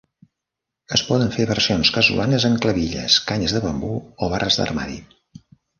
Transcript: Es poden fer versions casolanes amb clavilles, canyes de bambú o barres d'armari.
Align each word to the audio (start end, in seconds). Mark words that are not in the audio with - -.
Es 0.97 1.03
poden 1.09 1.29
fer 1.35 1.45
versions 1.51 1.93
casolanes 1.99 2.49
amb 2.51 2.59
clavilles, 2.65 3.21
canyes 3.33 3.57
de 3.59 3.65
bambú 3.69 3.95
o 4.29 4.35
barres 4.35 4.63
d'armari. 4.63 5.03